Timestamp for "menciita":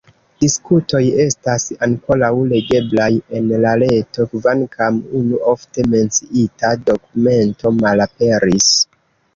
5.95-6.75